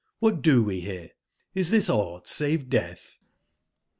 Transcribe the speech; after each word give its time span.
dbat 0.19 0.41
do 0.41 0.63
wc 0.65 0.71
bcrc? 0.81 1.11
is 1.53 1.69
this 1.69 1.87
aught 1.87 2.27
save 2.27 2.69
death? 2.69 3.19